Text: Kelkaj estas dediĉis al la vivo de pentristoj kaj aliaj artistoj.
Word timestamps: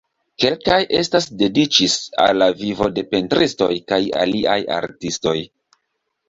Kelkaj 0.43 0.77
estas 0.99 1.27
dediĉis 1.41 1.97
al 2.23 2.39
la 2.43 2.47
vivo 2.63 2.87
de 2.97 3.03
pentristoj 3.13 3.69
kaj 3.93 4.01
aliaj 4.23 4.57
artistoj. 4.79 5.37